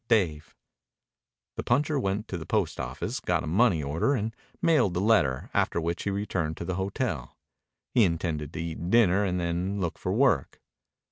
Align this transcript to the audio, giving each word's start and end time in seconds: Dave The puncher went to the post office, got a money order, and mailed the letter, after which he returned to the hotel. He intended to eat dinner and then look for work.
Dave 0.07 0.55
The 1.57 1.61
puncher 1.63 1.99
went 1.99 2.27
to 2.29 2.37
the 2.39 2.45
post 2.47 2.79
office, 2.79 3.19
got 3.19 3.43
a 3.43 3.45
money 3.45 3.83
order, 3.83 4.15
and 4.15 4.35
mailed 4.59 4.95
the 4.95 4.99
letter, 4.99 5.51
after 5.53 5.79
which 5.79 6.01
he 6.05 6.09
returned 6.09 6.57
to 6.57 6.65
the 6.65 6.73
hotel. 6.73 7.37
He 7.93 8.03
intended 8.03 8.51
to 8.53 8.59
eat 8.63 8.89
dinner 8.89 9.23
and 9.23 9.39
then 9.39 9.79
look 9.79 9.99
for 9.99 10.11
work. 10.11 10.59